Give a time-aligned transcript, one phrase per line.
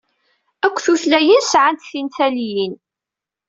[0.65, 2.73] Akk tutlayin sɛant tintalyin.